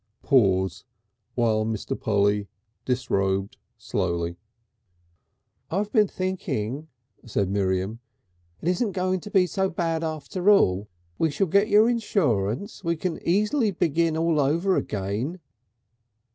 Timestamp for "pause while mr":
0.23-1.95